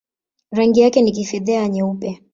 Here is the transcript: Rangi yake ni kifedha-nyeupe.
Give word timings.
Rangi 0.51 0.79
yake 0.81 1.01
ni 1.01 1.11
kifedha-nyeupe. 1.11 2.21